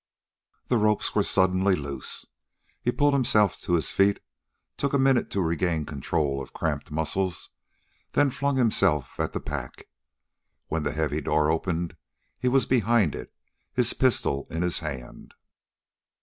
The 0.65 0.77
ropes 0.79 1.13
were 1.13 1.21
suddenly 1.21 1.75
loose. 1.75 2.25
He 2.81 2.91
pulled 2.91 3.13
himself 3.13 3.61
to 3.61 3.73
his 3.75 3.91
feet, 3.91 4.19
took 4.75 4.93
a 4.93 4.97
moment 4.97 5.29
to 5.29 5.41
regain 5.43 5.85
control 5.85 6.41
of 6.41 6.53
cramped 6.53 6.89
muscles, 6.89 7.51
then 8.13 8.31
flung 8.31 8.55
himself 8.57 9.19
at 9.19 9.31
the 9.31 9.39
pack. 9.39 9.87
When 10.69 10.81
the 10.81 10.91
heavy 10.93 11.21
door 11.21 11.51
opened 11.51 11.95
he 12.39 12.47
was 12.47 12.65
behind 12.65 13.13
it, 13.13 13.31
his 13.75 13.93
pistol 13.93 14.47
in 14.49 14.63
his 14.63 14.79
hand. 14.79 15.35